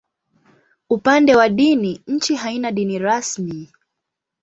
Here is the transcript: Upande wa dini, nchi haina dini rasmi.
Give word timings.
Upande 0.89 1.35
wa 1.35 1.49
dini, 1.49 2.01
nchi 2.07 2.35
haina 2.35 2.71
dini 2.71 2.99
rasmi. 2.99 3.71